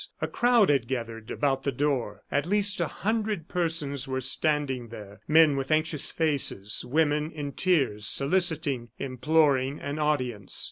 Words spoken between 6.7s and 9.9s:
women in tears, soliciting, imploring